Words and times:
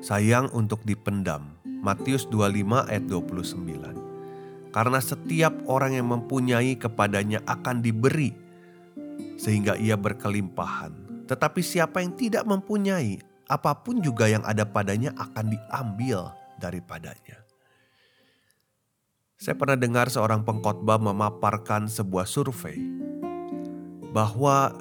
Sayang 0.00 0.48
untuk 0.56 0.80
dipendam. 0.88 1.56
Matius 1.80 2.28
25 2.28 2.88
ayat 2.88 3.04
29. 3.08 4.72
Karena 4.72 5.00
setiap 5.00 5.54
orang 5.68 5.96
yang 5.96 6.08
mempunyai 6.08 6.76
kepadanya 6.76 7.40
akan 7.48 7.80
diberi 7.80 8.32
sehingga 9.40 9.76
ia 9.80 9.96
berkelimpahan. 9.96 11.24
Tetapi 11.24 11.60
siapa 11.64 12.04
yang 12.04 12.12
tidak 12.18 12.44
mempunyai, 12.44 13.16
apa 13.48 13.72
pun 13.80 14.04
juga 14.04 14.28
yang 14.28 14.44
ada 14.44 14.68
padanya 14.68 15.16
akan 15.16 15.56
diambil 15.56 16.36
daripadanya. 16.60 17.40
Saya 19.40 19.56
pernah 19.56 19.80
dengar 19.80 20.12
seorang 20.12 20.44
pengkhotbah 20.44 21.00
memaparkan 21.00 21.88
sebuah 21.88 22.28
survei 22.28 22.76
bahwa 24.12 24.76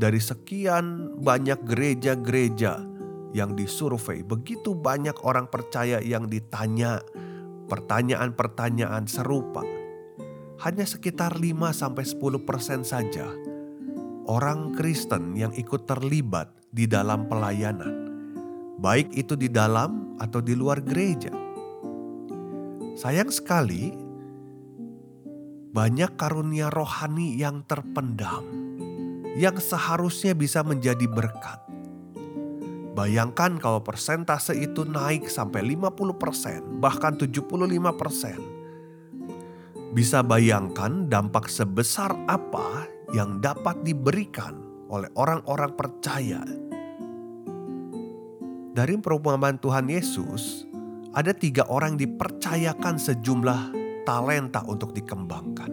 dari 0.00 0.16
sekian 0.16 1.12
banyak 1.20 1.60
gereja-gereja 1.68 2.91
yang 3.32 3.56
disurvei, 3.56 4.20
begitu 4.24 4.76
banyak 4.76 5.16
orang 5.24 5.48
percaya 5.48 6.00
yang 6.00 6.28
ditanya 6.28 7.00
pertanyaan-pertanyaan 7.66 9.08
serupa. 9.08 9.64
Hanya 10.62 10.86
sekitar 10.86 11.40
5 11.40 11.72
sampai 11.74 12.04
10% 12.06 12.86
saja 12.86 13.26
orang 14.30 14.76
Kristen 14.76 15.34
yang 15.34 15.50
ikut 15.56 15.88
terlibat 15.88 16.52
di 16.70 16.86
dalam 16.86 17.26
pelayanan. 17.26 18.12
Baik 18.78 19.10
itu 19.16 19.34
di 19.34 19.50
dalam 19.50 20.16
atau 20.20 20.38
di 20.38 20.54
luar 20.54 20.82
gereja. 20.82 21.32
Sayang 22.94 23.32
sekali 23.32 23.90
banyak 25.72 26.20
karunia 26.20 26.68
rohani 26.68 27.40
yang 27.40 27.64
terpendam 27.64 28.44
yang 29.40 29.56
seharusnya 29.56 30.36
bisa 30.36 30.60
menjadi 30.60 31.08
berkat 31.08 31.71
Bayangkan 32.92 33.56
kalau 33.56 33.80
persentase 33.80 34.52
itu 34.52 34.84
naik 34.84 35.24
sampai 35.24 35.64
50%, 35.64 36.76
bahkan 36.76 37.16
75%. 37.16 39.96
Bisa 39.96 40.20
bayangkan 40.20 41.08
dampak 41.08 41.48
sebesar 41.48 42.12
apa 42.28 42.84
yang 43.16 43.40
dapat 43.40 43.80
diberikan 43.80 44.60
oleh 44.92 45.08
orang-orang 45.16 45.72
percaya. 45.72 46.44
Dari 48.72 48.96
perumpamaan 49.00 49.56
Tuhan 49.56 49.88
Yesus, 49.88 50.68
ada 51.16 51.32
tiga 51.32 51.64
orang 51.72 51.96
dipercayakan 51.96 53.00
sejumlah 53.00 53.72
talenta 54.04 54.60
untuk 54.68 54.92
dikembangkan. 54.92 55.72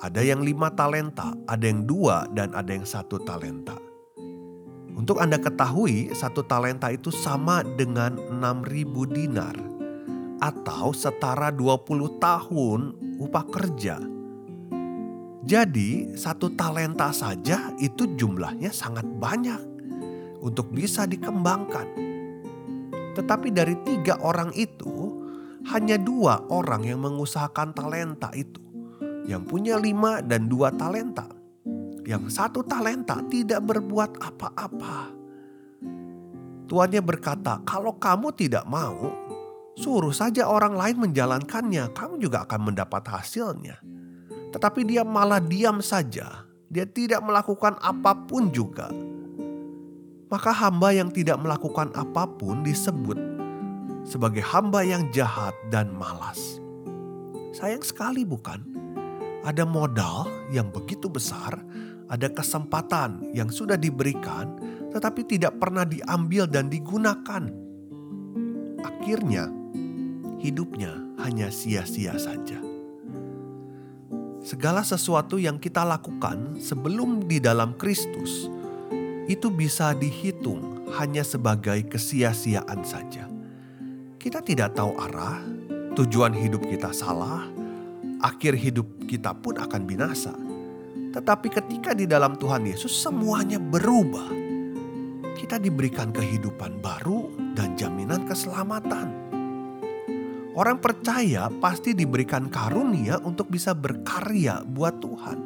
Ada 0.00 0.24
yang 0.24 0.40
lima 0.40 0.72
talenta, 0.72 1.36
ada 1.44 1.68
yang 1.68 1.84
dua, 1.84 2.24
dan 2.32 2.56
ada 2.56 2.72
yang 2.72 2.88
satu 2.88 3.20
talenta. 3.20 3.89
Untuk 5.00 5.16
Anda 5.16 5.40
ketahui, 5.40 6.12
satu 6.12 6.44
talenta 6.44 6.92
itu 6.92 7.08
sama 7.08 7.64
dengan 7.64 8.20
6000 8.36 9.08
dinar 9.08 9.56
atau 10.44 10.92
setara 10.92 11.48
20 11.48 12.20
tahun 12.20 12.80
upah 13.16 13.46
kerja. 13.48 13.96
Jadi 15.40 16.12
satu 16.12 16.52
talenta 16.52 17.16
saja 17.16 17.72
itu 17.80 18.12
jumlahnya 18.12 18.76
sangat 18.76 19.08
banyak 19.08 19.56
untuk 20.44 20.68
bisa 20.68 21.08
dikembangkan. 21.08 21.88
Tetapi 23.16 23.56
dari 23.56 23.80
tiga 23.80 24.20
orang 24.20 24.52
itu 24.52 25.16
hanya 25.72 25.96
dua 25.96 26.44
orang 26.52 26.84
yang 26.84 27.00
mengusahakan 27.00 27.72
talenta 27.72 28.28
itu. 28.36 28.60
Yang 29.24 29.48
punya 29.48 29.80
lima 29.80 30.20
dan 30.20 30.44
dua 30.44 30.68
talenta 30.76 31.39
yang 32.10 32.26
satu 32.26 32.66
talenta 32.66 33.22
tidak 33.30 33.62
berbuat 33.70 34.18
apa-apa. 34.18 35.14
Tuannya 36.66 36.98
berkata, 36.98 37.62
"Kalau 37.62 37.94
kamu 38.02 38.34
tidak 38.34 38.66
mau, 38.66 39.14
suruh 39.78 40.10
saja 40.10 40.50
orang 40.50 40.74
lain 40.74 41.06
menjalankannya, 41.06 41.94
kamu 41.94 42.18
juga 42.18 42.42
akan 42.42 42.74
mendapat 42.74 43.06
hasilnya." 43.06 43.78
Tetapi 44.50 44.82
dia 44.82 45.06
malah 45.06 45.38
diam 45.38 45.78
saja, 45.78 46.50
dia 46.66 46.82
tidak 46.82 47.22
melakukan 47.22 47.78
apa 47.78 48.26
pun 48.26 48.50
juga. 48.50 48.90
Maka 50.26 50.50
hamba 50.50 50.90
yang 50.90 51.10
tidak 51.14 51.38
melakukan 51.38 51.94
apa 51.94 52.26
pun 52.26 52.66
disebut 52.66 53.18
sebagai 54.02 54.42
hamba 54.42 54.82
yang 54.82 55.06
jahat 55.14 55.54
dan 55.70 55.94
malas. 55.94 56.58
Sayang 57.54 57.82
sekali, 57.82 58.22
bukan? 58.22 58.62
Ada 59.42 59.66
modal 59.66 60.30
yang 60.54 60.70
begitu 60.70 61.10
besar, 61.10 61.58
ada 62.10 62.26
kesempatan 62.26 63.30
yang 63.30 63.46
sudah 63.54 63.78
diberikan, 63.78 64.58
tetapi 64.90 65.22
tidak 65.30 65.62
pernah 65.62 65.86
diambil 65.86 66.50
dan 66.50 66.66
digunakan. 66.66 67.46
Akhirnya, 68.82 69.46
hidupnya 70.42 70.90
hanya 71.22 71.54
sia-sia 71.54 72.18
saja. 72.18 72.58
Segala 74.42 74.82
sesuatu 74.82 75.38
yang 75.38 75.62
kita 75.62 75.86
lakukan 75.86 76.58
sebelum 76.58 77.30
di 77.30 77.38
dalam 77.38 77.78
Kristus 77.78 78.50
itu 79.30 79.46
bisa 79.52 79.94
dihitung 79.94 80.90
hanya 80.98 81.22
sebagai 81.22 81.86
kesia-siaan 81.86 82.82
saja. 82.82 83.30
Kita 84.18 84.42
tidak 84.42 84.74
tahu 84.74 84.98
arah, 84.98 85.38
tujuan 85.94 86.34
hidup 86.34 86.66
kita 86.66 86.90
salah, 86.90 87.46
akhir 88.18 88.58
hidup 88.58 88.88
kita 89.06 89.30
pun 89.36 89.60
akan 89.60 89.86
binasa 89.86 90.49
tetapi 91.10 91.50
ketika 91.50 91.90
di 91.90 92.06
dalam 92.06 92.38
Tuhan 92.38 92.66
Yesus 92.66 92.94
semuanya 92.94 93.58
berubah. 93.58 94.38
Kita 95.34 95.58
diberikan 95.58 96.14
kehidupan 96.14 96.78
baru 96.78 97.32
dan 97.58 97.74
jaminan 97.74 98.22
keselamatan. 98.28 99.08
Orang 100.54 100.78
percaya 100.78 101.48
pasti 101.48 101.96
diberikan 101.96 102.50
karunia 102.52 103.18
untuk 103.22 103.50
bisa 103.50 103.74
berkarya 103.74 104.62
buat 104.66 105.00
Tuhan. 105.00 105.38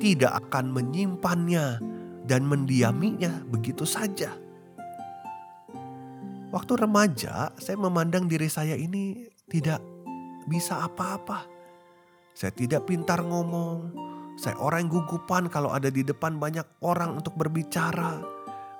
Tidak 0.00 0.32
akan 0.46 0.72
menyimpannya 0.72 1.66
dan 2.26 2.42
mendiaminya 2.48 3.44
begitu 3.46 3.86
saja. 3.86 4.34
Waktu 6.50 6.72
remaja, 6.88 7.52
saya 7.58 7.76
memandang 7.76 8.26
diri 8.26 8.48
saya 8.48 8.78
ini 8.78 9.28
tidak 9.50 9.82
bisa 10.48 10.80
apa-apa. 10.80 11.44
Saya 12.32 12.54
tidak 12.54 12.86
pintar 12.88 13.20
ngomong, 13.20 14.05
saya 14.36 14.60
orang 14.60 14.84
yang 14.84 15.00
gugupan 15.00 15.48
kalau 15.48 15.72
ada 15.72 15.88
di 15.88 16.04
depan 16.04 16.36
banyak 16.36 16.84
orang 16.84 17.16
untuk 17.16 17.32
berbicara. 17.40 18.20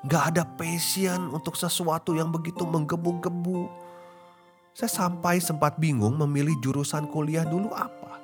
Gak 0.04 0.36
ada 0.36 0.44
passion 0.44 1.32
untuk 1.32 1.56
sesuatu 1.56 2.12
yang 2.12 2.28
begitu 2.28 2.68
menggebu-gebu. 2.68 3.64
Saya 4.76 4.92
sampai 4.92 5.41
sempat 5.41 5.80
bingung 5.80 6.20
memilih 6.20 6.53
jurusan 6.60 7.08
kuliah 7.08 7.48
dulu 7.48 7.72
apa. 7.72 8.20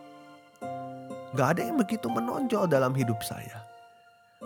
Gak 1.32 1.56
ada 1.56 1.60
yang 1.64 1.80
begitu 1.80 2.12
menonjol 2.12 2.68
dalam 2.68 2.92
hidup 2.92 3.24
saya. 3.24 3.64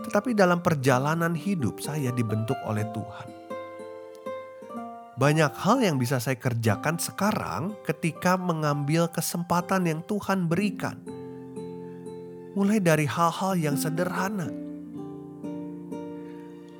Tetapi 0.06 0.38
dalam 0.38 0.62
perjalanan 0.62 1.34
hidup 1.34 1.82
saya 1.82 2.14
dibentuk 2.14 2.56
oleh 2.62 2.86
Tuhan. 2.94 3.28
Banyak 5.18 5.52
hal 5.58 5.82
yang 5.82 5.98
bisa 5.98 6.22
saya 6.22 6.38
kerjakan 6.38 7.02
sekarang 7.02 7.74
ketika 7.82 8.38
mengambil 8.38 9.10
kesempatan 9.10 9.90
yang 9.90 10.00
Tuhan 10.06 10.46
berikan 10.46 11.15
mulai 12.56 12.80
dari 12.80 13.04
hal-hal 13.04 13.52
yang 13.60 13.76
sederhana. 13.76 14.48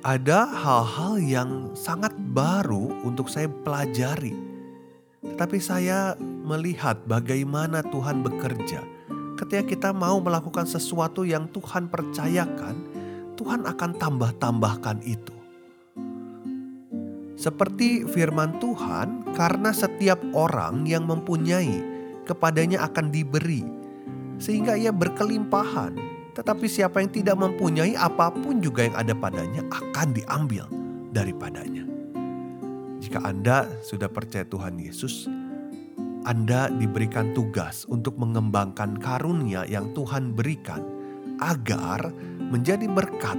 Ada 0.01 0.49
hal-hal 0.49 1.21
yang 1.21 1.49
sangat 1.77 2.17
baru 2.33 3.05
untuk 3.05 3.29
saya 3.29 3.45
pelajari, 3.45 4.33
tetapi 5.21 5.61
saya 5.61 6.17
melihat 6.17 6.97
bagaimana 7.05 7.85
Tuhan 7.85 8.25
bekerja. 8.25 8.81
Ketika 9.37 9.63
kita 9.69 9.89
mau 9.93 10.17
melakukan 10.17 10.65
sesuatu 10.65 11.21
yang 11.21 11.45
Tuhan 11.53 11.93
percayakan, 11.93 12.75
Tuhan 13.37 13.69
akan 13.69 13.91
tambah-tambahkan 14.01 15.05
itu. 15.05 15.35
Seperti 17.37 18.01
firman 18.09 18.57
Tuhan, 18.57 19.37
karena 19.37 19.69
setiap 19.69 20.17
orang 20.33 20.89
yang 20.89 21.05
mempunyai, 21.05 21.85
kepadanya 22.25 22.81
akan 22.89 23.13
diberi, 23.13 23.61
sehingga 24.37 24.77
ia 24.77 24.93
berkelimpahan. 24.93 25.93
Tetapi 26.37 26.69
siapa 26.69 27.01
yang 27.01 27.09
tidak 27.09 27.37
mempunyai 27.37 27.97
apa 27.97 28.29
pun 28.29 28.61
juga 28.61 28.85
yang 28.85 28.93
ada 28.93 29.13
padanya 29.17 29.65
akan 29.73 30.07
diambil 30.13 30.69
daripadanya. 31.09 31.85
Jika 33.01 33.25
Anda 33.25 33.69
sudah 33.81 34.09
percaya 34.09 34.45
Tuhan 34.45 34.77
Yesus, 34.77 35.25
Anda 36.25 36.69
diberikan 36.69 37.33
tugas 37.33 37.85
untuk 37.89 38.17
mengembangkan 38.21 38.97
karunia 39.01 39.65
yang 39.65 39.93
Tuhan 39.93 40.33
berikan 40.33 40.81
agar 41.37 42.09
menjadi 42.37 42.89
berkat 42.89 43.37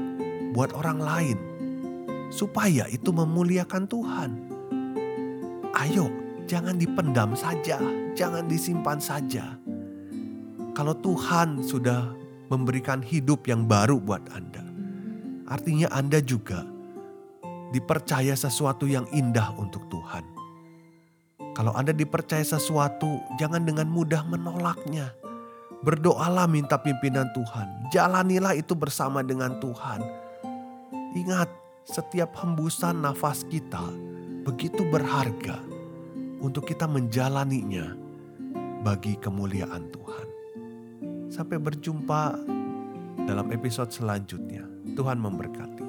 buat 0.55 0.73
orang 0.75 0.99
lain, 1.03 1.39
supaya 2.31 2.87
itu 2.89 3.11
memuliakan 3.11 3.85
Tuhan. 3.91 4.31
Ayo, 5.75 6.11
jangan 6.49 6.79
dipendam 6.79 7.35
saja, 7.35 7.83
jangan 8.15 8.47
disimpan 8.47 8.99
saja. 9.03 9.58
Kalau 10.79 10.95
Tuhan 10.95 11.67
sudah 11.67 12.15
memberikan 12.55 13.03
hidup 13.03 13.51
yang 13.51 13.67
baru 13.67 13.99
buat 13.99 14.23
Anda. 14.31 14.63
Artinya 15.51 15.91
Anda 15.91 16.23
juga 16.23 16.63
dipercaya 17.75 18.39
sesuatu 18.39 18.87
yang 18.87 19.03
indah 19.11 19.59
untuk 19.59 19.91
Tuhan. 19.91 20.23
Kalau 21.59 21.75
Anda 21.75 21.91
dipercaya 21.91 22.47
sesuatu, 22.47 23.19
jangan 23.43 23.67
dengan 23.67 23.91
mudah 23.91 24.23
menolaknya. 24.31 25.11
Berdoalah 25.83 26.47
minta 26.47 26.79
pimpinan 26.79 27.27
Tuhan. 27.35 27.91
Jalanilah 27.91 28.55
itu 28.55 28.79
bersama 28.79 29.27
dengan 29.27 29.59
Tuhan. 29.59 29.99
Ingat, 31.19 31.51
setiap 31.91 32.39
hembusan 32.39 33.03
nafas 33.03 33.43
kita 33.51 33.83
begitu 34.47 34.87
berharga 34.87 35.59
untuk 36.39 36.71
kita 36.71 36.87
menjalaninya 36.87 37.99
bagi 38.87 39.19
kemuliaan 39.19 39.91
Tuhan. 39.91 40.38
Sampai 41.39 41.55
berjumpa 41.63 42.35
dalam 43.23 43.47
episode 43.55 43.95
selanjutnya. 43.95 44.67
Tuhan 44.99 45.23
memberkati. 45.23 45.88